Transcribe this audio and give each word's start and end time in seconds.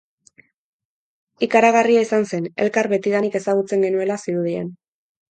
Ikaragarria 1.47 2.01
izan 2.05 2.25
zen, 2.29 2.47
elkar 2.65 2.89
betidanik 2.93 3.37
ezagutzen 3.41 3.85
genuela 3.89 4.17
zirudien. 4.25 4.73